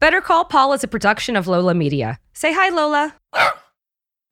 [0.00, 2.20] Better Call Paul is a production of Lola Media.
[2.32, 3.16] Say hi, Lola.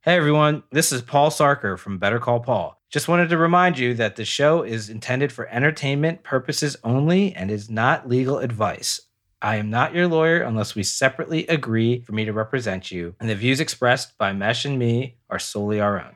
[0.03, 2.81] Hey everyone, this is Paul Sarker from Better Call Paul.
[2.89, 7.51] Just wanted to remind you that the show is intended for entertainment purposes only and
[7.51, 9.01] is not legal advice.
[9.43, 13.29] I am not your lawyer unless we separately agree for me to represent you, and
[13.29, 16.15] the views expressed by Mesh and me are solely our own.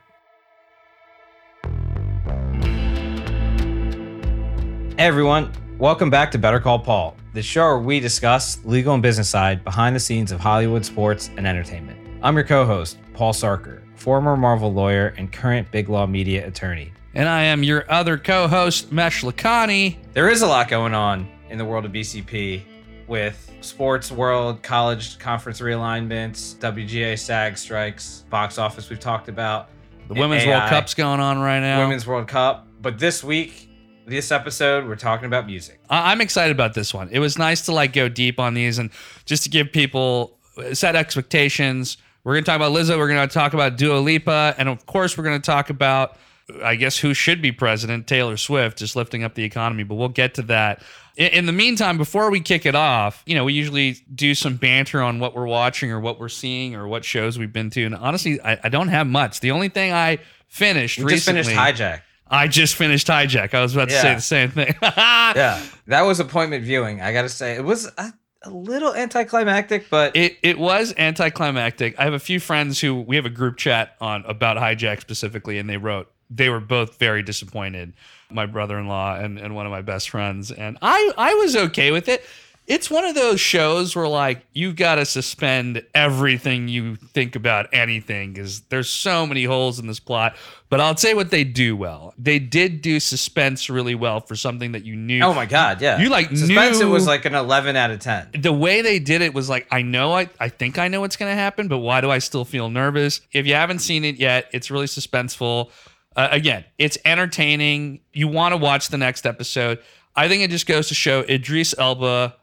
[4.97, 9.01] Hey everyone, welcome back to Better Call Paul, the show where we discuss legal and
[9.01, 11.97] business side behind the scenes of Hollywood sports and entertainment.
[12.21, 16.91] I'm your co-host, Paul Sarker, former Marvel lawyer and current Big Law Media attorney.
[17.13, 19.97] And I am your other co host, Mesh Lakhani.
[20.13, 22.63] There is a lot going on in the world of BCP
[23.07, 29.69] with sports world, college conference realignments, WGA SAG strikes, box office we've talked about,
[30.09, 31.79] The Women's World Cup's going on right now.
[31.79, 32.67] Women's World Cup.
[32.81, 33.69] But this week,
[34.05, 35.79] this episode, we're talking about music.
[35.89, 37.09] I- I'm excited about this one.
[37.11, 38.89] It was nice to like go deep on these and
[39.25, 41.97] just to give people uh, set expectations.
[42.23, 42.97] We're going to talk about Lizzo.
[42.97, 44.55] We're going to talk about Dua Lipa.
[44.57, 46.17] And of course, we're going to talk about,
[46.63, 49.83] I guess, who should be president, Taylor Swift, just lifting up the economy.
[49.83, 50.83] But we'll get to that.
[51.17, 54.55] In, in the meantime, before we kick it off, you know, we usually do some
[54.57, 57.85] banter on what we're watching or what we're seeing or what shows we've been to.
[57.85, 59.39] And honestly, I, I don't have much.
[59.39, 61.39] The only thing I finished recently.
[61.39, 62.01] We just finished Hijack.
[62.31, 63.53] I just finished Hijack.
[63.53, 64.73] I was about to say the same thing.
[64.81, 67.01] Yeah, that was appointment viewing.
[67.01, 71.99] I got to say, it was a, a little anticlimactic, but It it was anticlimactic.
[71.99, 75.57] I have a few friends who we have a group chat on about hijack specifically,
[75.57, 77.93] and they wrote they were both very disappointed.
[78.29, 82.07] My brother-in-law and, and one of my best friends, and I I was okay with
[82.07, 82.23] it.
[82.71, 87.67] It's one of those shows where like you've got to suspend everything you think about
[87.73, 90.37] anything because there's so many holes in this plot.
[90.69, 92.13] But I'll say what they do well.
[92.17, 95.21] They did do suspense really well for something that you knew.
[95.21, 96.79] oh my god, yeah, You, like, suspense.
[96.79, 98.29] It was like an eleven out of ten.
[98.39, 101.17] the way they did it was like I know I I think I know what's
[101.17, 103.19] going to happen, but why do I still feel nervous?
[103.33, 105.71] If you haven't seen it yet, it's really suspenseful.
[106.15, 107.99] Uh, again, it's entertaining.
[108.13, 109.79] You want to watch the next episode.
[110.15, 112.35] I think it just goes to show Idris Elba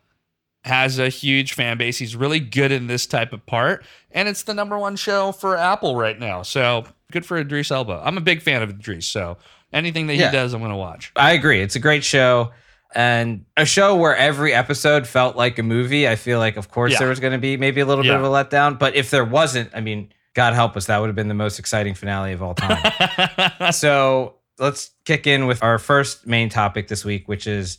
[0.68, 1.98] has a huge fan base.
[1.98, 5.56] He's really good in this type of part, and it's the number one show for
[5.56, 6.42] Apple right now.
[6.42, 8.00] So good for Idris Elba.
[8.04, 9.36] I'm a big fan of Idris, so
[9.72, 10.30] anything that Yeah.
[10.30, 11.10] he does, I'm going to watch.
[11.16, 11.60] I agree.
[11.60, 12.52] It's a great show.
[12.94, 16.08] And a show where every episode felt like a movie.
[16.08, 17.00] I feel like, of course, Yeah.
[17.00, 18.78] there was going to be maybe a little bit of a letdown.
[18.78, 21.58] But if there wasn't, I mean, God help us, that would have been the most
[21.58, 23.72] exciting finale of all time.
[23.72, 27.76] so let's kick in with our first main topic this week, which is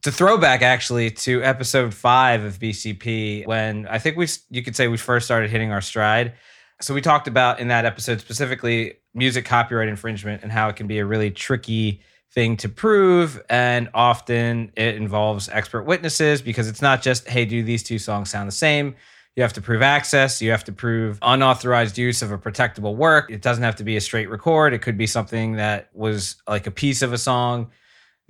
[0.00, 4.74] it's a throwback actually to episode five of BCP when I think we you could
[4.74, 6.32] say we first started hitting our stride.
[6.80, 10.86] So we talked about in that episode specifically music copyright infringement and how it can
[10.86, 12.00] be a really tricky
[12.32, 17.62] thing to prove and often it involves expert witnesses because it's not just hey do
[17.62, 18.94] these two songs sound the same?
[19.36, 20.40] You have to prove access.
[20.40, 23.30] You have to prove unauthorized use of a protectable work.
[23.30, 24.72] It doesn't have to be a straight record.
[24.72, 27.70] It could be something that was like a piece of a song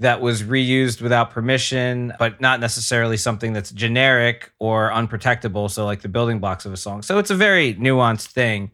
[0.01, 5.71] that was reused without permission, but not necessarily something that's generic or unprotectable.
[5.71, 7.03] So, like the building blocks of a song.
[7.03, 8.71] So, it's a very nuanced thing.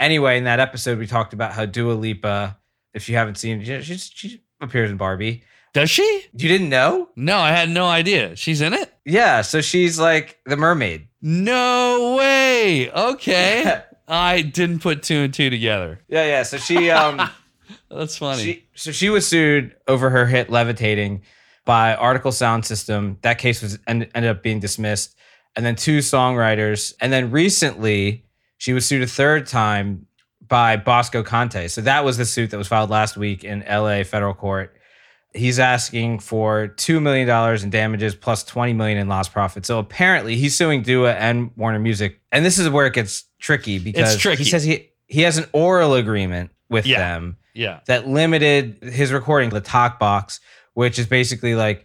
[0.00, 2.58] Anyway, in that episode, we talked about how Dua Lipa,
[2.92, 5.44] if you haven't seen she, she appears in Barbie.
[5.72, 6.02] Does she?
[6.32, 7.10] You didn't know?
[7.16, 8.34] No, I had no idea.
[8.34, 8.92] She's in it?
[9.04, 9.42] Yeah.
[9.42, 11.06] So, she's like the mermaid.
[11.22, 12.90] No way.
[12.90, 13.82] Okay.
[14.08, 16.00] I didn't put two and two together.
[16.08, 16.26] Yeah.
[16.26, 16.42] Yeah.
[16.42, 17.30] So, she, um,
[17.90, 18.42] That's funny.
[18.42, 21.22] She, so she was sued over her hit "Levitating"
[21.64, 23.18] by Artikal Sound System.
[23.22, 25.16] That case was end, ended up being dismissed,
[25.54, 28.24] and then two songwriters, and then recently
[28.58, 30.06] she was sued a third time
[30.46, 31.68] by Bosko Kante.
[31.70, 34.04] So that was the suit that was filed last week in L.A.
[34.04, 34.72] federal court.
[35.34, 37.28] he's asking for $2 million
[37.62, 39.66] in damages plus 20 million in lost profits.
[39.68, 42.20] So apparently he's suing Dua and Warner Music.
[42.32, 44.44] And this is where it gets tricky because tricky.
[44.44, 47.00] he says he, he has an oral agreement with Yeah.
[47.00, 47.80] them Yeah.
[47.86, 50.40] that limited his recording, the talk box,
[50.74, 51.84] which is basically like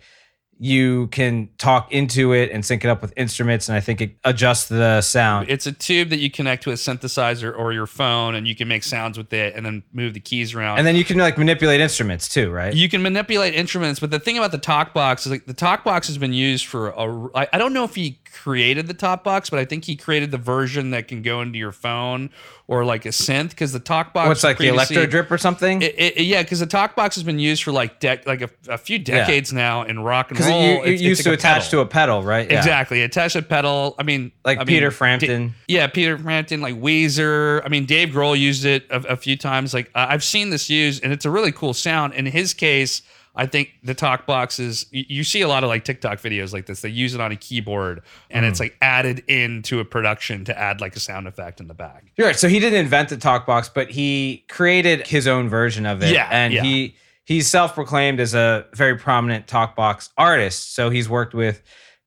[0.64, 4.16] you can talk into it and sync it up with instruments, and I think it
[4.24, 5.50] adjusts the sound.
[5.50, 8.68] It's a tube that you connect to a synthesizer or your phone, and you can
[8.68, 10.78] make sounds with it, and then move the keys around.
[10.78, 12.76] and then you can like manipulate instruments too, right?
[12.76, 15.84] you can manipulate instruments, but the thing about the talk box is like the talk
[15.84, 17.30] box has been used for a.
[17.36, 20.32] I I don't know if he created the talk box, but I think he created
[20.32, 22.30] the version that can go into your phone
[22.68, 24.28] or like a synth because the talk box.
[24.30, 25.82] What's like the electro drip or something?
[25.82, 28.50] It, it, yeah, because the talk box has been used for like dec- like a,
[28.70, 30.50] a few decades now in rock and roll.
[30.62, 31.70] you, you It's- it's used like to attach pedal.
[31.72, 32.50] to a pedal, right?
[32.50, 32.58] Yeah.
[32.58, 33.02] Exactly.
[33.02, 33.96] Attach a pedal.
[34.00, 35.54] I mean, Like I mean, Peter Da- Frampton.
[35.68, 37.62] yeah, Peter Frampton, like Weezer.
[37.66, 39.74] I mean, Dave Grohl used it a, a few times.
[39.74, 42.14] Like I- I've seen this used, and it's a really cool sound.
[42.14, 43.02] In his case,
[43.36, 44.86] I think the talk box is.
[44.92, 46.82] You, see a lot of like TikTok videos like this.
[46.82, 48.50] They use it on a keyboard, and Mm.
[48.50, 52.12] it's like added into a production to add like a sound effect in the back.
[52.18, 52.36] Right.
[52.36, 56.12] So he didn't invent the talk box, but he created his own version of it.
[56.14, 56.62] Yeah, And yeah.
[56.64, 60.74] he he's self-proclaimed as a very prominent talk box artist.
[60.76, 61.62] So he's worked with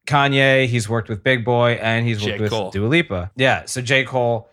[0.07, 2.33] Kanye, he's worked with Big Boi, and he's J.
[2.33, 2.71] worked with Cole.
[2.71, 3.31] Dua Lipa.
[3.37, 3.65] Yeah.
[3.65, 4.05] So J.
[4.05, 4.51] Cole.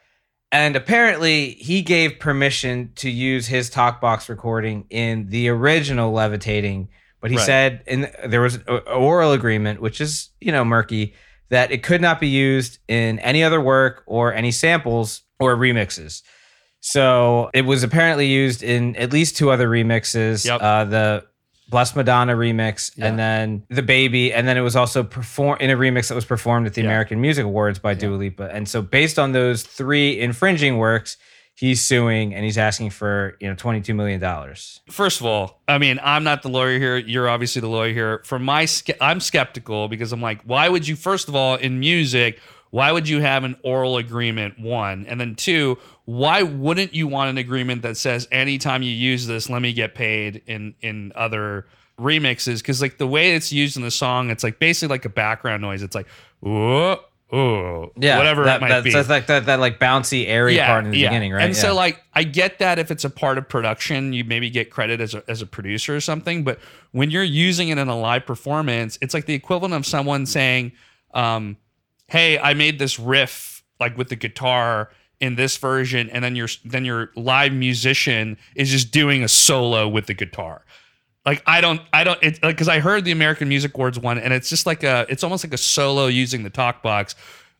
[0.52, 6.90] And apparently he gave permission to use his talk box recording in the original Levitating,
[7.22, 7.46] but he Right.
[7.46, 11.14] said in there was an oral agreement, which is, you know, murky,
[11.50, 16.22] that it could not be used in any other work or any samples or remixes.
[16.82, 20.46] So it was apparently used in at least two other remixes.
[20.46, 20.62] Yep.
[20.62, 21.24] Uh, the
[21.72, 23.08] Blessed Madonna remix, Yeah.
[23.08, 26.26] and then the Baby, and then it was also performed in a remix that was
[26.26, 26.88] performed at the Yeah.
[26.90, 28.50] American Music Awards by Dua Lipa.
[28.54, 31.18] And so, based on those three infringing works,
[31.56, 34.82] he's suing and he's asking for you know twenty two million dollars.
[34.90, 36.98] First of all, I mean, I'm not the lawyer here.
[36.98, 38.22] You're obviously the lawyer here.
[38.26, 40.96] For my, ske- I'm skeptical because I'm like, why would you?
[40.96, 42.40] First of all, in music,
[42.72, 44.60] why would you have an oral agreement?
[44.60, 49.28] One, and then two, why wouldn't you want an agreement that says anytime you use
[49.28, 51.68] this, let me get paid in in other
[52.00, 52.58] remixes?
[52.58, 55.62] Because like the way it's used in the song, it's like basically like a background
[55.62, 55.84] noise.
[55.84, 56.08] It's like,
[56.46, 56.98] oh,
[57.34, 60.58] oh, Yeah, whatever that, it might that's, be that's like that that like bouncy airy
[60.58, 61.44] part in the beginning, right?
[61.44, 64.70] and so like I get that if it's a part of production, you maybe get
[64.70, 66.46] credit as a as a producer or something.
[66.46, 66.60] But
[66.92, 70.72] when you're using it in a live performance, it's like the equivalent of someone saying,
[71.14, 71.58] um,
[72.12, 76.48] "Hey, I made this riff like with the guitar." In this version, and then your
[76.66, 80.66] then your live musician is just doing a solo with the guitar.
[81.26, 84.18] Like I don't, I don't, it's like because I heard the American Music Awards one,
[84.18, 87.14] and it's just like a, it's almost like a solo using the talk box.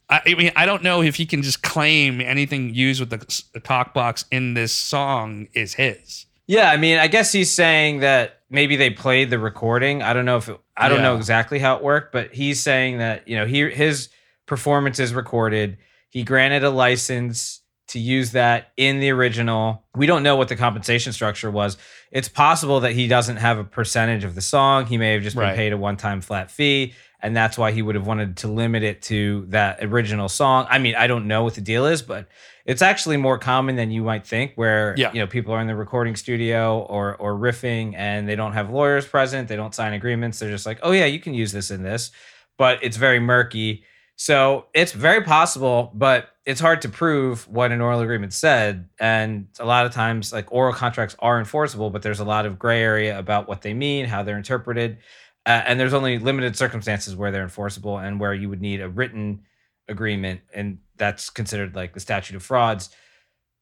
[0.10, 3.44] I, I mean, I don't know if he can just claim anything used with the,
[3.54, 6.26] the talk box in this song is his.
[6.48, 10.02] Yeah, I mean, I guess he's saying that maybe they played the recording.
[10.02, 12.98] I don't know if it, I don't know exactly how it worked, but he's saying
[12.98, 14.10] that you know he his
[14.56, 15.78] performance is recorded.
[16.10, 19.86] He granted a license to use that in the original.
[19.96, 21.78] We don't know what the compensation structure was.
[22.12, 24.88] It's possible that he doesn't have a percentage of the song.
[24.88, 25.56] He may have just been Right.
[25.56, 29.02] paid a one-time flat fee, and that's why he would have wanted to limit it
[29.04, 30.68] to that original song.
[30.70, 32.28] I mean, I don't know what the deal is, but
[32.66, 35.14] it's actually more common than you might think where Yeah.
[35.14, 38.70] you know people are in the recording studio or or riffing and they don't have
[38.70, 41.72] lawyers present they don't sign agreements they're just like oh yeah you can use this
[41.72, 42.12] in this
[42.60, 43.84] but it's very murky
[44.22, 48.88] so it's very possible but it's hard to prove what an oral agreement said.
[49.00, 52.60] And a lot of times like oral contracts are enforceable but there's a lot of
[52.60, 55.00] gray area about what they mean how they're interpreted.
[55.48, 58.88] Uh, and there's only limited circumstances where they're enforceable and where you would need a
[58.88, 59.42] written
[59.88, 60.42] agreement.
[60.54, 62.92] And that's considered like the statute of frauds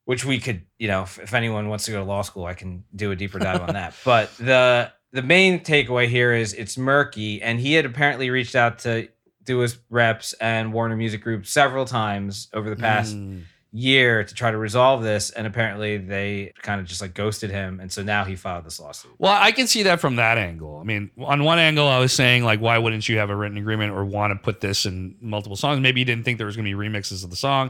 [0.03, 2.53] which we could you know if, if anyone wants to go to law school i
[2.53, 3.93] can do a deeper dive on that.
[4.03, 7.41] But the the main takeaway here is it's murky.
[7.41, 9.07] And he had apparently reached out to
[9.49, 13.43] Dua's reps and warner music group several times over the past Mm.
[13.71, 17.79] year to try to resolve this and apparently they kind of just like ghosted him
[17.79, 20.79] and so now he filed this lawsuit Well, I can see that from that angle.
[20.79, 23.57] I mean, on one angle, I was saying like, why wouldn't you have a written
[23.57, 25.79] agreement or want to put this in multiple songs?
[25.81, 27.69] Maybe you didn't think there was going to be remixes of the song,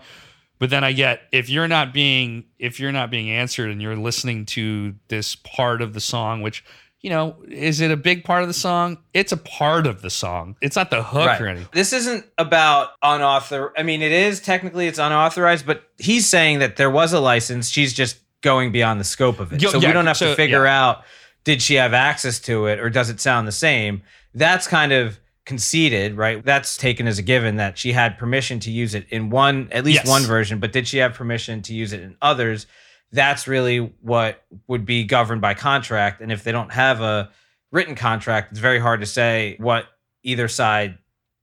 [0.58, 3.96] but then I get if you're not being if you're not being answered and you're
[3.98, 6.64] listening to this part of the song, which
[7.02, 8.98] you know, is it a big part of the song?
[9.14, 10.56] It's a part of the song.
[10.62, 11.70] It's not the hook or anything.
[11.72, 13.76] This isn't about unauthorized.
[13.78, 17.70] I mean, it is technically it's unauthorized, but he's saying that there was a license.
[17.70, 19.62] She's just going beyond the scope of it.
[19.62, 20.80] Yo- so yeah, we don't have so- to figure yeah.
[20.90, 21.04] out
[21.46, 24.04] did she have access to it or does it sound the same.
[24.36, 26.44] That's kind of conceded, right?
[26.46, 29.84] That's taken as a given that she had permission to use it in one, at
[29.84, 30.08] least Yes.
[30.08, 32.68] one version, but did she have permission to use it in others?
[33.12, 36.22] That's really what would be governed by contract.
[36.22, 37.30] And if they don't have a
[37.72, 39.86] written contract, it's very hard to say what
[40.24, 40.98] either side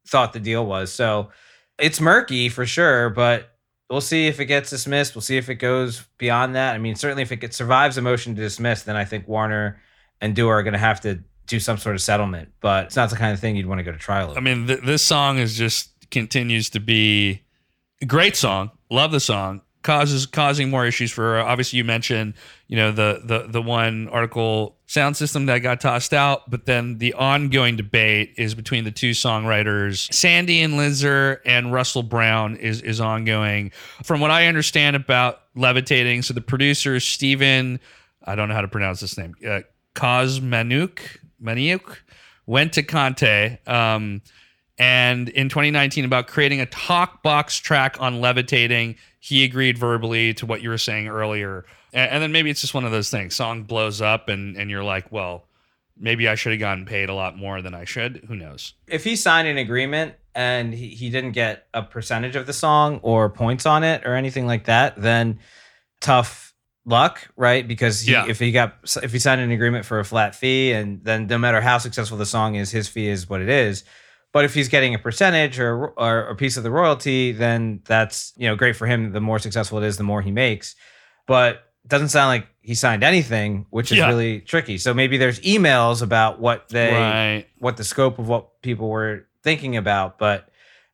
[0.06, 0.92] thought the deal was.
[0.92, 1.30] So
[1.78, 3.56] it's murky for sure, but
[3.90, 5.14] we'll see if it gets dismissed.
[5.14, 6.74] We'll see if it goes beyond that.
[6.74, 9.80] I mean, certainly if it gets, survives a motion to dismiss, then I think Warner
[10.20, 12.50] and Dua are going to have to do some sort of settlement.
[12.60, 14.38] But it's not the kind of thing you'd want to go to trial over.
[14.38, 17.42] I mean, th- this song is just continues to be
[18.00, 18.70] a great song.
[18.90, 19.62] Love the song.
[19.86, 22.34] Causes causing more issues for obviously you mentioned
[22.66, 26.98] you know the the the one Artikal Sound System that got tossed out, but then
[26.98, 32.82] the ongoing debate is between the two songwriters, Sandy and Lizzo and Russell Brown is
[32.82, 33.70] is ongoing.
[34.02, 37.78] From what I understand about levitating, so the producer Stephen,
[38.24, 39.60] I don't know how to pronounce this name, uh,
[39.94, 40.98] Kosmanuk
[41.40, 41.98] Maniuk
[42.46, 43.56] went to Kante.
[43.68, 44.20] Um,
[44.78, 50.46] and in 2019, about creating a talk box track on levitating, he agreed verbally to
[50.46, 51.64] what you were saying earlier.
[51.92, 53.34] And, and then maybe it's just one of those things.
[53.34, 55.46] Song blows up, and and you're like, well,
[55.98, 58.24] maybe I should have gotten paid a lot more than I should.
[58.28, 58.74] Who knows?
[58.86, 63.00] if he signed an agreement and he, he didn't get a percentage of the song
[63.02, 65.38] or points on it or anything like that, then
[66.00, 66.54] tough
[66.84, 67.66] luck, right?
[67.66, 68.26] Because he, Yeah.
[68.28, 71.38] if he got if he signed an agreement for a flat fee, and then no
[71.38, 73.82] matter how successful the song is, his fee is what it is.
[74.36, 78.34] But if he's getting a percentage or or a piece of the royalty, then that's
[78.36, 79.12] you know great for him.
[79.12, 80.74] The more successful it is, the more he makes.
[81.26, 81.52] But
[81.84, 84.08] it doesn't sound like he signed anything, which is Yeah.
[84.08, 84.76] really tricky.
[84.76, 87.46] So maybe there's emails about what they right.
[87.60, 90.50] what the scope of what people were thinking about, but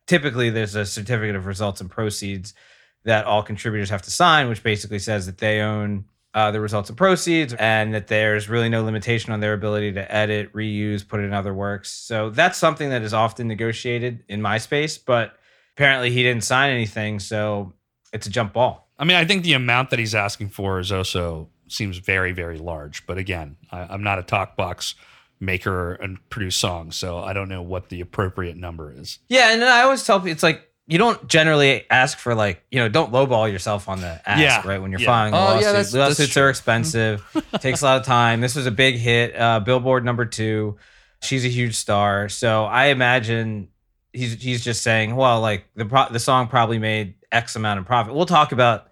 [0.06, 2.54] typically there's a certificate of results and proceeds
[3.02, 6.88] that all contributors have to sign, which basically says that they own uh, the results
[6.88, 11.20] and proceeds and that there's really no limitation on their ability to edit, reuse, put
[11.20, 11.90] in other works.
[11.90, 15.36] So that's something that is often negotiated in MySpace, but
[15.76, 17.74] apparently he didn't sign anything, so
[18.12, 18.88] it's a jump ball.
[18.98, 22.58] I mean, I think the amount that he's asking for is also seems very, very
[22.58, 23.06] large.
[23.06, 24.94] But again, I, I'm not a talk box
[25.40, 29.18] maker and produce songs, so I don't know what the appropriate number is.
[29.28, 32.78] Yeah, and I always tell people it's like you don't generally ask for like you
[32.80, 34.62] know don't lowball yourself on the ask Yeah.
[34.66, 35.06] right when you're Yeah.
[35.06, 36.42] filing a Oh, yeah, that's- that's Lawsuits true.
[36.44, 37.24] are expensive,
[37.60, 38.40] takes a lot of time.
[38.40, 40.76] This was a big hit, uh, Billboard number two.
[41.22, 43.68] She's a huge star, so I imagine
[44.12, 47.86] he's he's just saying, well, like the pro- the song probably made X amount of
[47.86, 48.14] profit.
[48.14, 48.88] We'll talk about.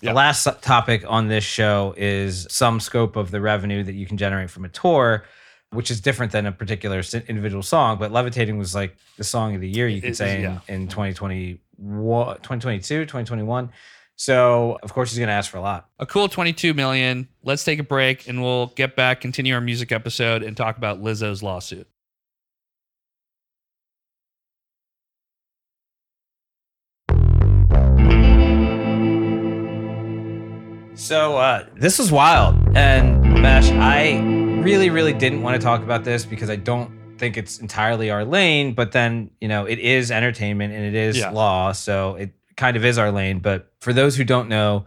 [0.00, 0.12] The Yeah.
[0.14, 4.50] last topic on this show is some scope of the revenue that you can generate
[4.50, 5.24] from a tour,
[5.74, 7.98] which is different than a particular individual song.
[7.98, 10.58] But Levitating was like the song of the year, you could It- say, in, yeah.
[10.68, 13.70] in 2020, 2022, 2021.
[14.16, 15.88] So, of course, he's going to ask for a lot.
[15.98, 17.28] A cool 22 million.
[17.42, 21.02] Let's take a break and we'll get back, continue our music episode, and talk about
[21.02, 21.88] Lizzo's lawsuit.
[30.96, 34.12] So uh, this was wild, and Mesh, I
[34.64, 38.24] really, really didn't want to talk about this because I don't think it's entirely our
[38.24, 38.72] lane.
[38.74, 41.30] But then, you know, it is entertainment and it is Yeah.
[41.30, 43.40] law, so it kind of is our lane.
[43.40, 44.86] But for those who don't know,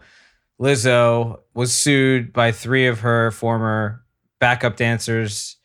[0.60, 4.02] Lizzo was sued by three of her former
[4.40, 5.56] backup dancers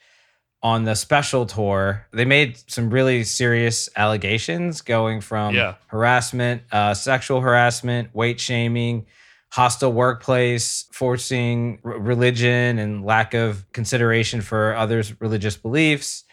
[0.61, 2.05] on the special tour.
[2.13, 5.73] They made some really serious allegations, going from Yeah.
[5.87, 9.05] harassment, uh, sexual harassment, weight shaming
[9.53, 16.23] hostile workplace, forcing r- religion and lack of consideration for others' religious beliefs.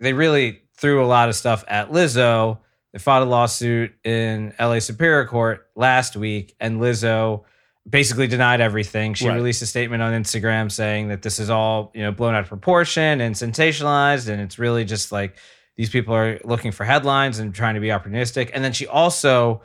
[0.00, 2.56] They really threw a lot of stuff at Lizzo.
[2.94, 7.42] They fought a lawsuit in LA Superior Court last week, and Lizzo
[7.86, 9.12] basically denied everything.
[9.12, 9.34] She Right.
[9.34, 12.48] released a statement on Instagram saying that this is all, you know, blown out of
[12.48, 15.36] proportion and sensationalized, and it's really just like
[15.76, 18.50] these people are looking for headlines and trying to be opportunistic.
[18.54, 19.60] And then she also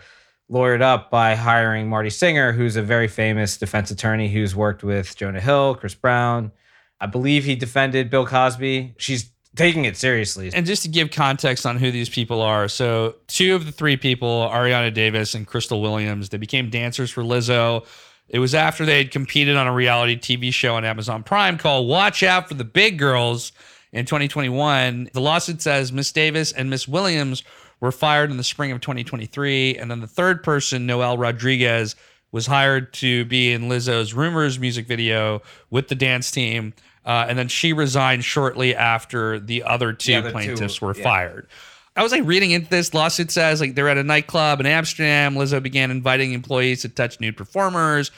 [0.52, 5.16] lawyered up by hiring Marty Singer, who's a very famous defense attorney who's worked with
[5.16, 6.52] Jonah Hill, Chris Brown.
[7.00, 8.96] I believe he defended Bill Cosby.
[8.98, 10.52] She's taking it seriously.
[10.54, 13.98] And just to give context on who these people are, so two of the three
[13.98, 17.86] people, Ariana Davis and Crystal Williams, they became dancers for Lizzo.
[18.28, 21.88] It was after they had competed on a reality TV show on Amazon Prime called
[21.88, 23.52] Watch Out for the Big Girls
[23.92, 25.10] in 2021.
[25.14, 27.44] The lawsuit says Miss Davis and Miss Williams
[27.80, 29.78] were fired in the spring of 2023.
[29.78, 31.96] And then the third person, Noel Rodriguez,
[32.32, 36.74] was hired to be in Lizzo's Rumors music video with the dance team.
[37.06, 40.96] Uh, and then she resigned shortly after the other two The other two, plaintiffs were
[40.96, 41.04] yeah.
[41.04, 41.48] fired.
[41.96, 45.36] I was like reading into this lawsuit says like they're at a nightclub in Amsterdam.
[45.36, 48.12] Lizzo began inviting employees to touch nude performers.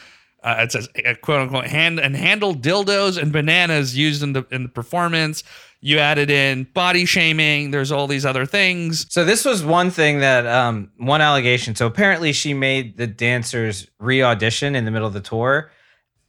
[0.44, 4.46] Uh, it says uh, quote unquote hand and handle dildos and bananas used in the
[4.52, 5.44] in the performance.
[5.80, 7.72] You added in body shaming.
[7.72, 9.06] There's all these other things.
[9.10, 11.76] So this was one thing that um, one allegation.
[11.76, 15.72] So apparently she made the dancers re-audition in the middle of the tour.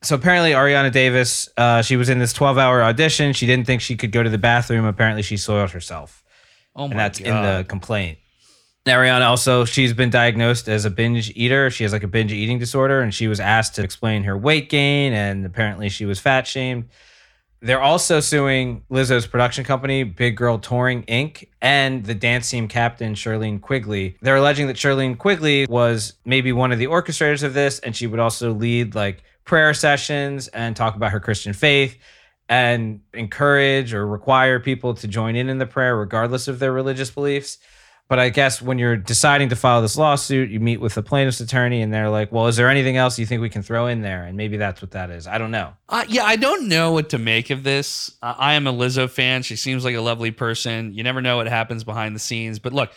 [0.02, 3.32] So apparently, Ariana Davis, uh, she was in this 12 hour audition.
[3.32, 4.84] She didn't think she could go to the bathroom.
[4.84, 6.22] Apparently, she soiled herself.
[6.76, 6.90] Oh my god.
[6.90, 7.26] and that's god.
[7.26, 8.18] in the complaint.
[8.88, 11.70] Ariana also, she's been diagnosed as a binge eater.
[11.70, 14.68] She has like a binge eating disorder, and she was asked to explain her weight
[14.68, 16.88] gain, and apparently she was fat shamed.
[17.60, 23.14] They're also suing Lizzo's production company, Big Girl Touring Inc., and the dance team captain,
[23.14, 24.16] Shirlene Quigley.
[24.22, 28.06] They're alleging that Shirlene Quigley was maybe one of the orchestrators of this, and she
[28.06, 31.98] would also lead like prayer sessions and talk about her Christian faith
[32.48, 37.10] and encourage or require people to join in in the prayer, regardless of their religious
[37.10, 37.58] beliefs.
[38.08, 41.40] But I guess when you're deciding to file this lawsuit, you meet with the plaintiff's
[41.40, 44.00] attorney and they're like, well, is there anything else you think we can throw in
[44.00, 44.24] there?
[44.24, 45.26] And maybe that's what that is.
[45.26, 45.74] I don't know.
[45.90, 48.16] Uh, yeah, I don't know what to make of this.
[48.22, 49.42] Uh, I am a Lizzo fan.
[49.42, 50.94] She seems like a lovely person.
[50.94, 52.58] You never know what happens behind the scenes.
[52.58, 52.92] But look,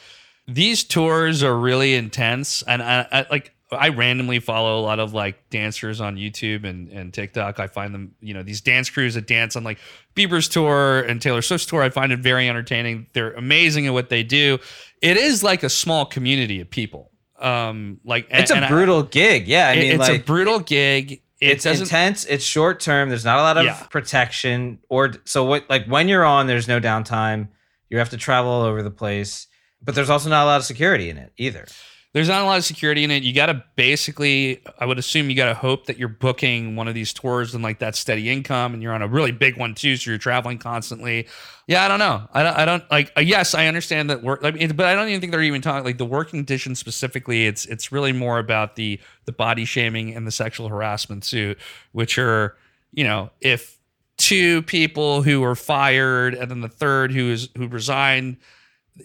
[0.47, 3.53] these tours are really intense, and I, I like.
[3.71, 7.59] I randomly follow a lot of like dancers on YouTube and, and TikTok.
[7.59, 9.77] I find them, you know, these dance crews that dance on like
[10.15, 11.81] Bieber's tour and Taylor Swift's tour.
[11.81, 13.07] I find it very entertaining.
[13.13, 14.59] They're amazing at what they do.
[15.01, 17.11] It is like a small community of people.
[17.39, 19.47] Um, like It's and- a and I- brutal gig.
[19.47, 19.69] Yeah.
[19.69, 21.21] I it- mean, it's like, a brutal gig.
[21.39, 22.25] It it's intense.
[22.25, 23.09] It's short term.
[23.09, 23.81] There's not a lot of Yeah.
[23.89, 24.79] protection.
[24.89, 27.47] Or so what, like when you're on, there's no downtime.
[27.89, 29.47] You have to travel all over the place.
[29.81, 31.65] But there's also not a lot of security in it either.
[32.13, 33.23] There's not a lot of security in it.
[33.23, 36.89] You got to basically, I would assume you got to hope that you're booking one
[36.89, 39.75] of these tours and like that steady income and you're on a really big one
[39.75, 39.95] too.
[39.95, 41.27] So you're traveling constantly.
[41.67, 42.27] Yeah, I don't know.
[42.33, 44.93] I don't, I don't like, uh, yes, I understand that work, I mean, but I
[44.93, 47.47] don't even think they're even talking like the working conditions specifically.
[47.47, 51.57] It's, it's really more about the, the body shaming and the sexual harassment suit,
[51.93, 52.57] which are,
[52.91, 53.77] you know, if
[54.17, 58.35] two people who were fired and then the third who is, who resigned,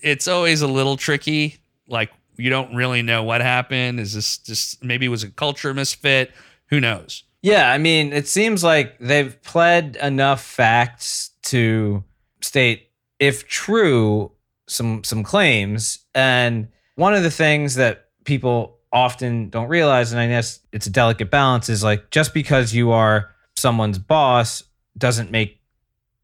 [0.03, 1.59] it's always a little tricky.
[1.89, 4.01] Like you don't really know what happened.
[4.01, 6.33] Is this just maybe it was a culture misfit?
[6.69, 7.25] Who knows?
[7.43, 12.03] Yeah, I mean, it seems like they've pled enough facts to
[12.41, 14.33] state, if true,
[14.67, 16.01] some some claims.
[16.15, 20.91] And one of the things that people often don't realize, and I guess it's a
[20.91, 24.65] delicate balance, is like just because you are someone's boss
[24.99, 25.61] doesn't make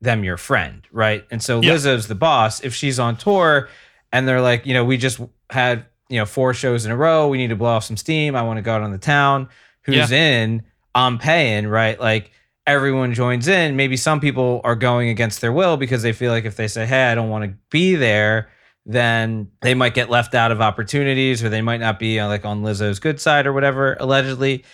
[0.01, 1.25] them your friend, right?
[1.31, 1.75] And so Yeah.
[1.75, 2.61] Lizzo's the boss.
[2.64, 3.68] If she's on tour
[4.12, 5.20] and they're like, you know, we just
[5.51, 8.37] had, you know, four shows in a row, we need to blow off some steam.
[8.37, 9.48] I want to go out on the town.
[9.83, 10.62] Who's in?
[10.94, 11.98] I'm paying, right?
[11.98, 12.33] Like
[12.66, 13.77] everyone joins in.
[13.77, 16.85] Maybe some people are going against their will because they feel like if they say,
[16.85, 18.51] "Hey, I don't want to be there,"
[18.85, 22.62] then they might get left out of opportunities or they might not be like on
[22.62, 24.64] Lizzo's good side or whatever allegedly.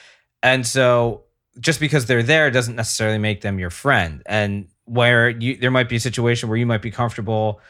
[0.42, 1.22] And so
[1.60, 4.22] just because they're there doesn't necessarily make them your friend.
[4.26, 7.60] And where you there might be a situation where you might be comfortable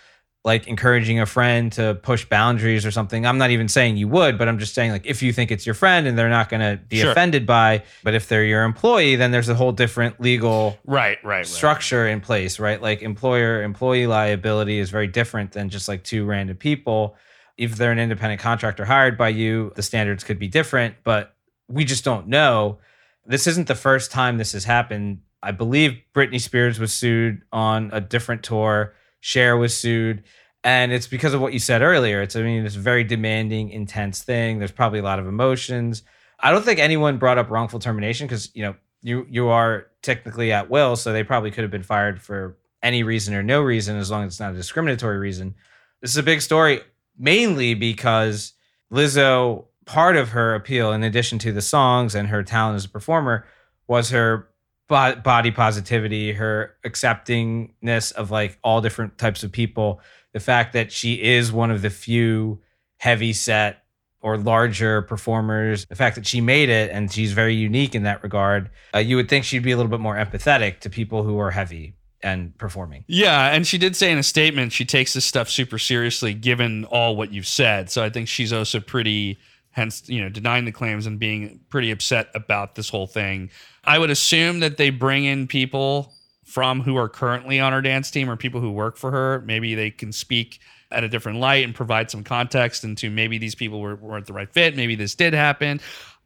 [0.49, 3.25] like encouraging a friend to push boundaries or something.
[3.25, 5.65] I'm not even saying you would, but I'm just saying like if you think it's
[5.67, 7.13] your friend and they're not going to be Sure.
[7.13, 11.37] offended by, but if they're your employee, then there's a whole different legal Right, right,
[11.37, 11.47] right.
[11.47, 12.83] structure in place, right?
[12.83, 17.15] Like employer employee liability is very different than just like two random people.
[17.57, 21.35] If they're an independent contractor hired by you, the standards could be different, but
[21.69, 22.79] we just don't know.
[23.27, 25.21] This isn't the first time this has happened.
[25.43, 28.95] I believe Britney Spears was sued on a different tour.
[29.21, 30.23] Cher was sued.
[30.65, 32.21] And it's because of what you said earlier.
[32.21, 34.59] It's, I mean, it's a very demanding, intense thing.
[34.59, 36.03] There's probably a lot of emotions.
[36.41, 40.53] I don't think anyone brought up wrongful termination because, you know, you you are technically
[40.53, 43.97] at will, so they probably could have been fired for any reason or no reason
[43.97, 45.55] as long as it's not a discriminatory reason.
[46.01, 46.81] This is a big story
[47.19, 48.53] mainly because
[48.93, 52.89] Lizzo part of her appeal in addition to the songs and her talent as a
[52.89, 53.47] performer
[53.87, 54.49] was her
[54.89, 60.01] body positivity, her acceptingness of like all different types of people,
[60.33, 62.61] the fact that she is one of the few
[62.99, 63.85] heavy set
[64.21, 68.23] or larger performers, the fact that she made it and she's very unique in that
[68.23, 71.39] regard, uh, you would think she'd be a little bit more empathetic to people who
[71.39, 73.05] are heavy and performing.
[73.07, 76.85] Yeah, and she did say in a statement she takes this stuff super seriously, given
[76.87, 77.91] all what you've said.
[77.91, 79.39] So I think she's also pretty,
[79.79, 83.49] hence you know, denying the claims and being pretty upset about this whole thing.
[83.85, 86.13] I would assume that they bring in people
[86.45, 89.41] from who are currently on her dance team or people who work for her.
[89.47, 90.59] Maybe they can speak
[90.91, 94.33] at a different light and provide some context into maybe these people were, weren't the
[94.33, 94.75] right fit.
[94.75, 95.81] Maybe this did happen.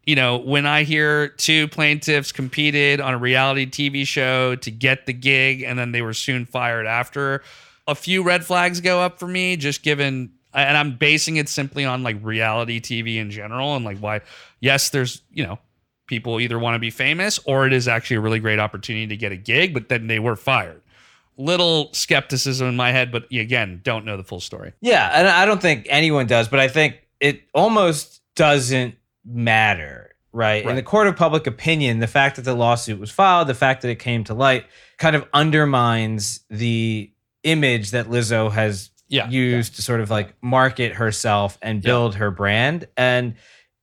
[0.07, 5.07] You know, when I hear two plaintiffs competed on a reality TV show to get
[5.07, 7.43] the gig and then they were soon fired after,
[7.87, 11.85] a few red flags go up for me, just given, and I'm basing it simply
[11.85, 14.21] on like reality TV in general and like why,
[14.61, 15.59] yes, there's, you know,
[16.07, 19.17] people either want to be famous or it is actually a really great opportunity to
[19.17, 20.83] get a gig, but then they were fired.
[21.39, 24.73] Little skepticism in my head, but again, don't know the full story.
[24.81, 30.65] Yeah, and I don't think anyone does, but I think it almost doesn't matter right?
[30.67, 33.83] In the court of public opinion, the fact that the lawsuit was filed, the fact
[33.83, 34.65] that it came to light,
[34.99, 37.13] kind of undermines the
[37.43, 41.89] image that Lizzo has Yeah, used to sort of like market herself and Yeah.
[41.91, 42.89] build her brand.
[42.97, 43.35] And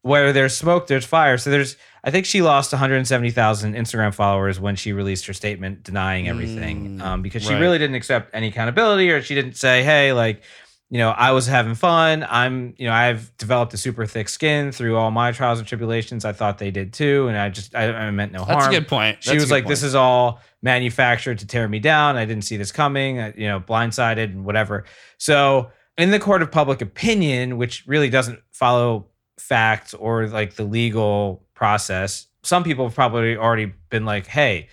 [0.01, 1.37] where there's smoke, there's fire.
[1.37, 6.27] So there's, I think she lost 170,000 Instagram followers when she released her statement denying
[6.29, 7.59] everything Mm, um, because she right.
[7.59, 10.41] really didn't accept any accountability or she didn't say, hey, like,
[10.91, 12.25] you know, I was having fun.
[12.27, 16.25] I'm, you know, I've developed a super thick skin through all my trials and tribulations.
[16.25, 17.27] I thought they did too.
[17.27, 19.23] And I just, I, I meant no harm That's a good point.
[19.23, 22.15] she was like, "This is all manufactured to tear me down.
[22.17, 23.19] I didn't see this coming.
[23.19, 24.85] I, you know, blindsided and whatever."
[25.17, 30.63] So, in the court of public opinion, which really doesn't follow facts or like the
[30.63, 34.69] legal process, some people have probably already been like, "Hey,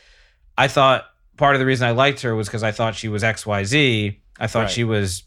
[0.56, 1.04] I thought
[1.36, 3.64] part of the reason I liked her was because I thought she was X, Y,
[3.64, 4.20] Z.
[4.40, 4.70] I thought Right.
[4.70, 5.24] she was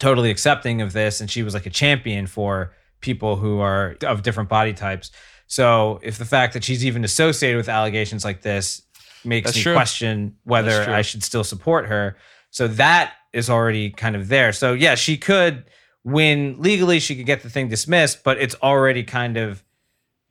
[0.00, 4.22] totally accepting of this, and she was like a champion for people who are of
[4.22, 5.12] different body types."
[5.46, 8.82] So, if the fact that she's even associated with allegations like this
[9.24, 9.74] makes That's me true.
[9.74, 12.16] question whether I should still support her.
[12.50, 14.52] So that is already kind of there.
[14.52, 15.64] So yeah, she could
[16.04, 16.98] win legally.
[17.00, 19.62] She could get the thing dismissed, but it's already kind of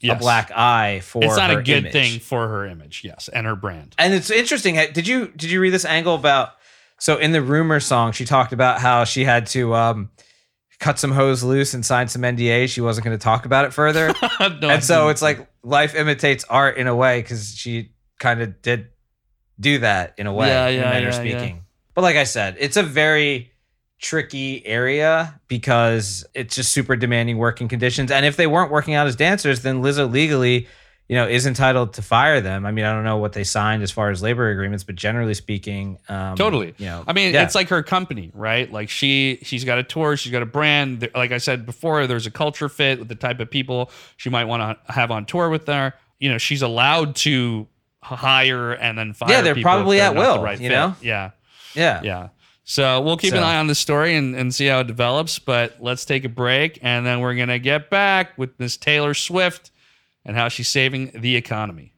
[0.01, 0.15] Yes.
[0.15, 1.23] a black eye for.
[1.23, 1.91] It's not a good image.
[1.91, 3.95] thing for her image, yes, and her brand.
[3.99, 4.75] And it's interesting.
[4.93, 6.53] Did you did you read this angle about?
[6.99, 10.09] So in the rumor song, she talked about how she had to um,
[10.79, 12.69] cut some hose loose and sign some NDA.
[12.69, 14.13] She wasn't going to talk about it further.
[14.61, 18.61] No, and so it's like life imitates art in a way because she kind of
[18.61, 18.87] did
[19.59, 21.37] do that in a way Yeah, in yeah, a manner yeah, of yeah.
[21.39, 23.51] speaking but like i said it's a very
[23.99, 29.05] tricky area because it's just super demanding working conditions and if they weren't working out
[29.07, 30.67] as dancers then lizzo legally
[31.09, 33.83] you know is entitled to fire them i mean i don't know what they signed
[33.83, 36.73] as far as labor agreements but generally speaking um Totally.
[36.77, 37.43] you know I mean, yeah.
[37.43, 38.71] it's like her company, right?
[38.71, 41.09] Like she she's got a tour, she's got a brand.
[41.15, 44.45] Like I said before, there's a culture fit with the type of people she might
[44.45, 45.95] want to have on tour with her.
[46.19, 47.67] You know, she's allowed to
[48.03, 49.31] hire and then fire.
[49.31, 50.75] Yeah, they're probably they're at the will, right you fit.
[50.75, 50.95] know?
[51.01, 51.31] Yeah,
[51.73, 52.29] yeah yeah.
[52.63, 55.39] So we'll keep an eye on the story and, and see how it develops.
[55.39, 59.71] But let's take a break, and then we're gonna get back with Miss Taylor Swift
[60.25, 61.93] and how she's saving the economy.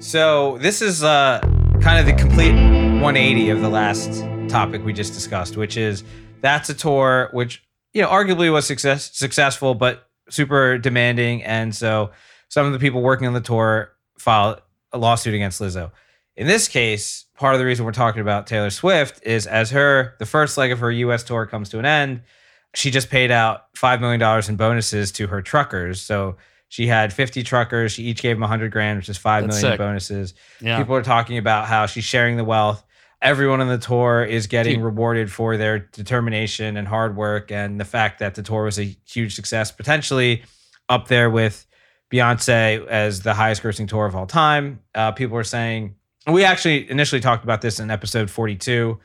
[0.00, 1.40] So this is uh,
[1.82, 6.02] kind of the complete 180 of the last topic we just discussed, which is
[6.40, 12.10] that's a tour which you know arguably was success successful, but super demanding, and so
[12.48, 15.90] some of the people working on the tour filed a lawsuit against Lizzo.
[16.38, 20.14] In this case, part of the reason we're talking about Taylor Swift is as her
[20.20, 21.24] the first leg of her U.S.
[21.24, 22.22] tour comes to an end,
[22.76, 26.00] she just paid out five million dollars in bonuses to her truckers.
[26.00, 26.36] So
[26.68, 27.90] she had 50 truckers.
[27.90, 30.34] She each gave them 100 grand, which is five That's million bonuses.
[30.60, 32.84] Yeah, People are talking about how she's sharing the wealth.
[33.20, 34.84] Everyone on the tour is getting Dude.
[34.84, 38.96] rewarded for their determination and hard work, and the fact that the tour was a
[39.08, 40.44] huge success, potentially
[40.88, 41.66] up there with
[42.12, 44.78] Beyonce as the highest grossing tour of all time.
[44.94, 45.96] Uh, people are saying
[46.34, 48.98] we actually initially talked about this in episode 42.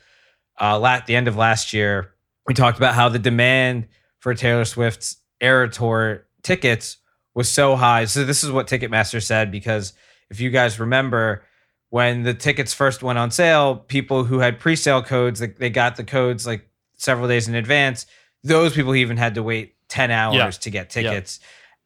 [0.59, 2.11] Uh, at the end of last year,
[2.47, 3.87] we talked about how the demand
[4.19, 6.97] for Taylor Swift's Era Tour tickets
[7.33, 8.05] was so high.
[8.05, 9.93] So this is what Ticketmaster said because
[10.29, 11.43] if you guys remember
[11.89, 15.95] when the tickets first went on sale, people who had pre-sale codes, like they got
[15.95, 18.05] the codes like several days in advance.
[18.43, 20.49] Those people even had to wait 10 hours Yeah.
[20.49, 21.39] to get tickets.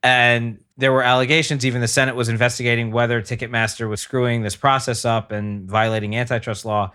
[0.03, 5.05] And there were allegations, even the Senate was investigating whether Ticketmaster was screwing this process
[5.05, 6.91] up and violating antitrust law.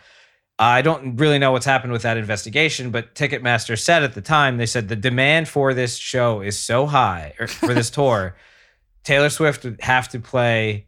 [0.59, 4.59] I don't really know what's happened with that investigation, but Ticketmaster said at the time,
[4.59, 8.37] they said the demand for this show is so high, or for this tour,
[9.03, 10.87] Taylor Swift would have to play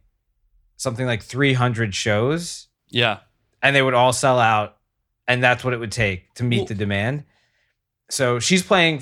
[0.77, 3.19] something like 300 shows yeah.
[3.61, 4.77] and they would all sell out.
[5.27, 7.23] And that's what it would take to meet Well- the demand.
[8.09, 9.01] So she's playing,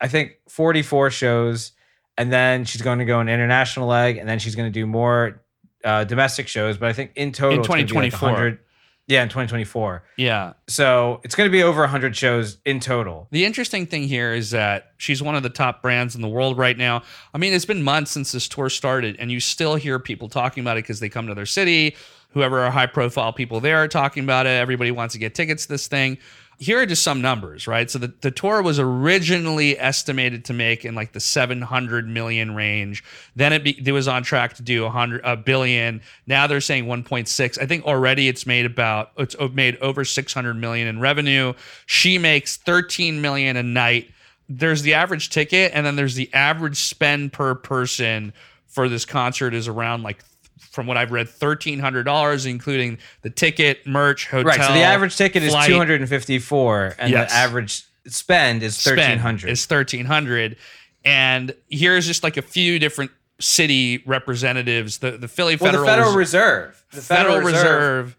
[0.00, 1.72] I think, 44 shows.
[2.18, 4.16] And then she's going to go an international leg.
[4.18, 5.42] And then she's going to do more
[5.84, 6.76] uh, domestic shows.
[6.76, 8.58] But I think in total, In be like 2024.
[9.08, 10.04] yeah, in 2024.
[10.16, 10.52] Yeah.
[10.68, 13.28] So it's going to be over 100 shows in total.
[13.30, 16.56] The interesting thing here is that she's one of the top brands in the world
[16.58, 17.02] right now.
[17.34, 20.62] I mean, it's been months since this tour started, and you still hear people talking
[20.62, 21.96] about it because they come to their city.
[22.30, 24.50] Whoever are high profile people there are talking about it.
[24.50, 26.16] Everybody wants to get tickets to this thing.
[26.62, 27.90] Here are just some numbers, right?
[27.90, 33.02] So the, the tour was originally estimated to make in like the 700 million range.
[33.34, 36.00] Then it, be, it was on track to do 100 a billion.
[36.28, 37.60] Now they're saying 1.6.
[37.60, 41.52] I think already it's made about it's uh, made over 600 million in revenue.
[41.86, 44.12] She makes 13 million a night.
[44.48, 48.32] There's the average ticket and then there's the average spend per person
[48.68, 50.22] for this concert is around like
[50.70, 54.44] from what I've read, thirteen hundred dollars, including the ticket, merch, hotel.
[54.44, 54.60] Right.
[54.60, 55.68] So the average ticket is flight.
[55.68, 57.30] 254 and Yes.
[57.30, 59.50] the average spend is 1300.
[59.50, 60.56] Is thirteen hundred,
[61.04, 64.98] and here's just like a few different city representatives.
[64.98, 66.84] The the Philly well, Federal, the Federal Res- Reserve.
[66.92, 68.16] The Federal Reserve.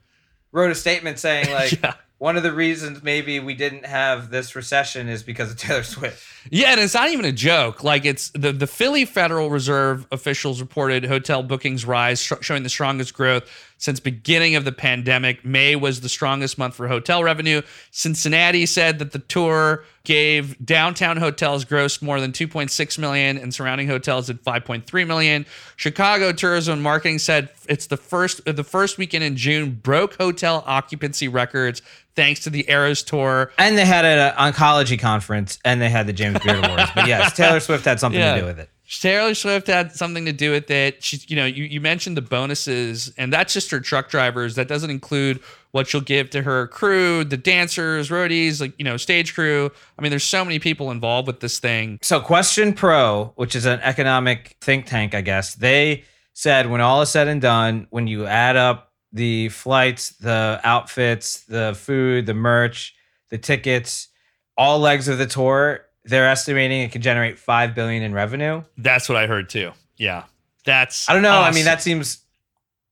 [0.52, 1.94] wrote a statement saying like Yeah.
[2.24, 6.26] One of the reasons maybe we didn't have this recession is because of Taylor Swift.
[6.50, 7.84] Yeah, and it's not even a joke.
[7.84, 12.70] Like it's the the Philly Federal Reserve officials reported hotel bookings rise, sh- showing the
[12.70, 13.44] strongest growth
[13.84, 15.44] since beginning of the pandemic.
[15.44, 17.62] May was the strongest month for hotel revenue.
[17.92, 23.88] Cincinnati said that the tour gave downtown hotels gross more than 2.6 million and surrounding
[23.90, 25.46] hotels at 5.3 million.
[25.76, 30.64] Chicago Tourism and Marketing said it's the first the first weekend in June broke hotel
[30.66, 31.82] occupancy records
[32.16, 33.52] thanks to the Eras tour.
[33.58, 36.90] And they had an oncology conference and they had the James Beard Awards.
[36.96, 38.36] But yes, Taylor Swift had something Yeah.
[38.36, 38.70] to do with it.
[38.90, 41.04] Taylor Swift had something to do with it.
[41.04, 44.56] She's, you know, you, you mentioned the bonuses, and that's just her truck drivers.
[44.56, 45.40] That doesn't include
[45.72, 49.72] what she'll give to her crew, the dancers, roadies, like, you know, stage crew.
[49.98, 51.98] I mean, there's so many people involved with this thing.
[52.02, 57.10] So QuestionPro, which is an economic think tank, I guess, they said when all is
[57.10, 62.96] said and done, when you add up the flights, the outfits, the food, the merch,
[63.30, 64.10] the tickets,
[64.58, 68.64] all legs of the tour, they're estimating it could generate five billion in revenue.
[68.78, 69.72] That's what I heard too.
[69.98, 70.24] Yeah.
[70.66, 71.42] That's, I don't know.
[71.42, 72.20] I mean, that seems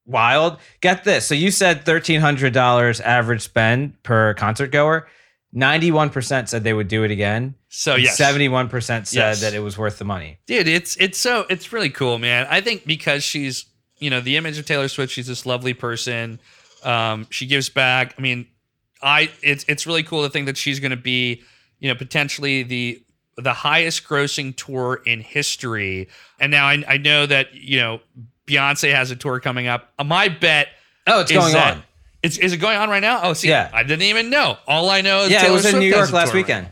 [0.05, 0.57] wild.
[0.81, 1.25] Get this.
[1.25, 5.07] So you said thirteen hundred dollars average spend per concert goer.
[5.53, 7.55] Ninety-one percent said they would do it again.
[7.69, 8.17] so, yes.
[8.17, 9.41] Seventy-one percent said Yes.
[9.41, 10.37] that it was worth the money.
[10.47, 13.65] dude it's it's so it's really cool man i think because she's
[13.99, 16.39] you know the image of taylor swift she's this lovely person
[16.83, 18.45] um she gives back i mean
[19.01, 21.41] i it's it's really cool to think that she's going to be
[21.81, 23.03] you know potentially the
[23.37, 26.07] the highest grossing tour in history
[26.39, 27.99] and now i, I know that you know
[28.47, 30.69] beyonce has a tour coming up Uh, my bet
[31.07, 31.83] Oh, it's going that- on.
[32.23, 33.21] it's, is it going on right now?
[33.23, 33.71] Oh, see, Yeah.
[33.73, 34.57] I didn't even know.
[34.67, 36.71] All I know is Yeah, Taylor it was in New York last right weekend.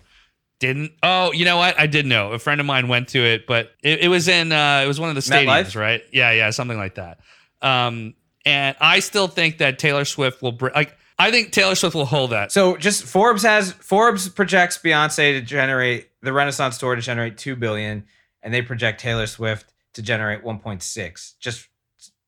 [0.60, 0.92] Didn't?
[1.02, 1.80] Oh, you know what?
[1.80, 2.34] I did know.
[2.34, 5.00] A friend of mine went to it, but it, it was in uh, it was
[5.00, 6.04] one of the stadiums, right?
[6.12, 7.20] Yeah, yeah, something like that.
[7.64, 8.14] Um,
[8.46, 10.96] and I still think that Taylor Swift will br- like.
[11.20, 12.52] I think Taylor Swift will hold that.
[12.52, 17.56] So just Forbes has Forbes projects Beyonce to generate the Renaissance tour to generate two
[17.56, 18.06] billion,
[18.42, 21.36] and they project Taylor Swift to generate one point six.
[21.40, 21.68] Just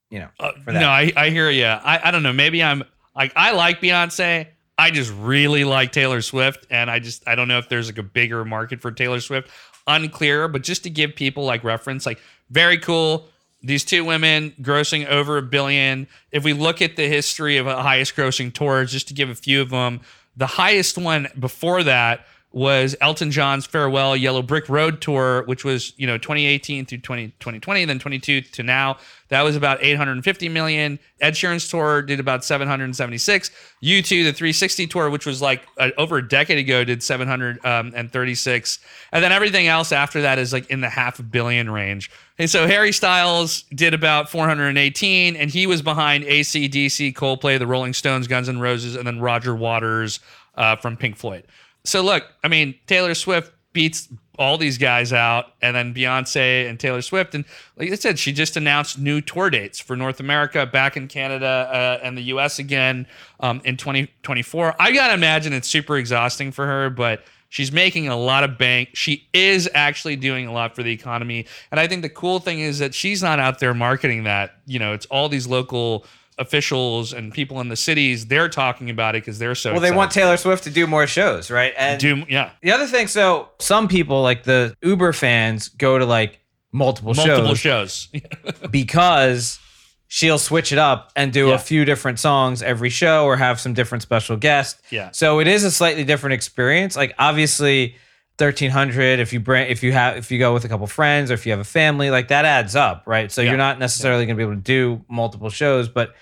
[0.10, 0.80] you know, Uh, for that.
[0.82, 1.66] no, I, I hear you.
[1.66, 2.34] I, I don't know.
[2.34, 2.84] Maybe I'm
[3.16, 4.48] like I like Beyonce.
[4.78, 7.98] I just really like Taylor Swift, and I just I don't know if there's like
[7.98, 9.50] a bigger market for Taylor Swift.
[9.88, 13.28] Unclear, but just to give people like reference, like very cool.
[13.64, 16.08] These two women grossing over a billion.
[16.32, 19.62] If we look at the history of highest grossing tours, just to give a few
[19.62, 20.02] of them,
[20.36, 25.94] the highest one before that was Elton John's farewell Yellow Brick Road tour, which was
[25.98, 28.98] you know 2018 through 20, 2020, then 22 to now.
[29.30, 31.00] That was about 850 million.
[31.22, 33.50] Ed Sheeran's tour did about 776.
[33.82, 38.80] U2 the 360 tour, which was like uh, over a decade ago, did 736,
[39.14, 42.12] and then everything else after that is like in the half billion range.
[42.38, 47.94] And so Harry Styles did about 418, and he was behind AC/DC, Coldplay, the Rolling
[47.94, 50.20] Stones, Guns N' Roses, and then Roger Waters
[50.56, 51.46] uh, from Pink Floyd.
[51.84, 56.80] So look, I mean, Taylor Swift beats all these guys out, and then Beyonce and
[56.80, 57.46] Taylor Swift, and
[57.78, 61.70] like I said, she just announced new tour dates for North America, back in Canada,
[61.72, 62.58] uh, and the U.S.
[62.58, 63.06] again
[63.40, 64.76] um, in 2024.
[64.80, 68.90] I gotta imagine it's super exhausting for her, but she's making a lot of bank.
[68.94, 72.62] She is actually doing a lot for the economy, and I think the cool thing
[72.62, 74.56] is that she's not out there marketing that.
[74.66, 76.06] You know, it's all these local
[76.42, 79.92] officials and people in the cities they're talking about it because they're so well, they
[79.92, 81.74] want Taylor Swift to do more shows, right?
[81.78, 86.06] And do yeah the other thing, so some people like the Uber fans go to
[86.06, 86.40] like
[86.74, 88.32] multiple, multiple shows shows.
[88.72, 89.60] because
[90.08, 91.54] she'll switch it up and do Yeah.
[91.56, 94.82] a few different songs every show or have some different special guests.
[94.92, 95.12] Yeah.
[95.12, 96.96] So it is a slightly different experience.
[96.98, 97.96] Like obviously
[98.40, 101.36] 1300 if you bring if you have if you go with a couple friends or
[101.36, 103.32] if you have a family like that adds up, right?
[103.32, 103.50] So Yeah.
[103.52, 106.16] you're not necessarily going to be able to do multiple shows, but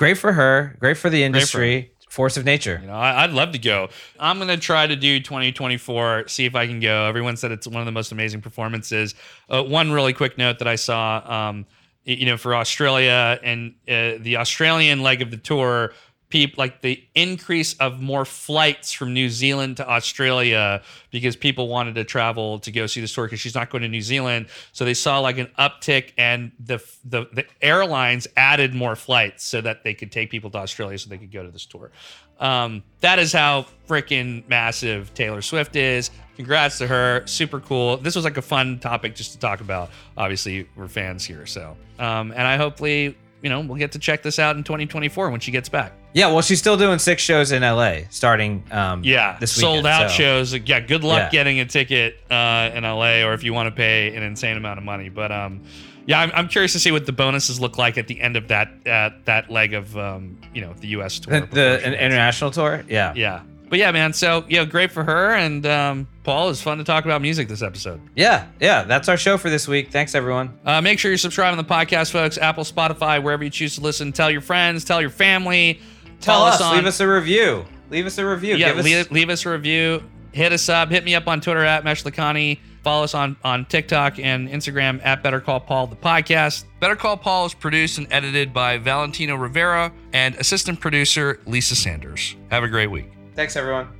[0.00, 2.78] great for her, great for the industry, force of nature.
[2.80, 3.90] You know, I, I'd love to go.
[4.18, 6.26] I'm gonna try to do 2024.
[6.26, 7.04] See if I can go.
[7.04, 9.14] Everyone said it's one of the most amazing performances.
[9.50, 11.66] Uh, one really quick note that I saw, um,
[12.04, 15.92] you know, for Australia and uh, the Australian leg of the tour,
[16.30, 21.96] people like the increase of more flights from New Zealand to Australia because people wanted
[21.96, 24.46] to travel to go see the tour because she's not going to New Zealand.
[24.72, 29.60] So they saw like an uptick, and the the the airlines added more flights so
[29.60, 31.90] that they could take people to Australia so they could go to this tour.
[32.38, 36.10] Um, that is how freaking massive Taylor Swift is.
[36.36, 37.22] Congrats to her.
[37.26, 37.98] Super cool.
[37.98, 39.90] This was like a fun topic just to talk about.
[40.16, 41.44] Obviously, we're fans here.
[41.44, 45.30] So, um, and I hopefully you know, we'll get to check this out in 2024
[45.30, 45.92] when she gets back.
[46.12, 50.10] Yeah, well, she's still doing six shows in LA starting um, Yeah, this sold out
[50.10, 50.54] so- shows.
[50.54, 51.30] Yeah, good luck Yeah.
[51.30, 54.78] getting a ticket uh, in LA, or if you want to pay an insane amount
[54.78, 55.08] of money.
[55.08, 55.62] But um,
[56.06, 58.48] yeah, I'm, I'm curious to see what the bonuses look like at the end of
[58.48, 61.20] that uh, that leg of um, you know the U.S.
[61.20, 61.40] tour.
[61.40, 62.82] The, the an international tour.
[62.88, 63.12] Yeah.
[63.14, 64.12] Yeah, but yeah, man.
[64.12, 65.32] So yeah, great for her.
[65.34, 68.00] And um, Paul, it's fun to talk about music this episode.
[68.16, 68.82] Yeah, yeah.
[68.82, 69.92] That's our show for this week.
[69.92, 70.58] Thanks, everyone.
[70.64, 72.36] Uh, make sure you're subscribing to the podcast, folks.
[72.36, 74.10] Apple, Spotify, wherever you choose to listen.
[74.10, 75.80] Tell your friends, tell your family.
[76.20, 76.60] Tell us.
[76.60, 77.64] on- leave us a review.
[77.90, 78.56] Leave us a review.
[78.56, 80.02] yeah, Give us, leave, leave us a review.
[80.32, 80.90] Hit us up.
[80.90, 82.60] Hit me up on Twitter at Meshlakhani.
[82.84, 86.64] Follow us on, on TikTok and Instagram at Better Call Paul, the podcast.
[86.78, 92.36] Better Call Paul is produced and edited by Valentino Rivera and assistant producer Lisa Sanders.
[92.50, 93.10] Have a great week.
[93.34, 93.99] Thanks, everyone.